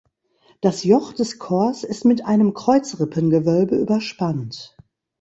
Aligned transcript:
Das 0.61 0.83
Joch 0.83 1.13
des 1.13 1.37
Chors 1.37 1.83
ist 1.83 2.05
mit 2.05 2.25
einem 2.25 2.55
Kreuzrippengewölbe 2.55 3.75
überspannt. 3.75 4.75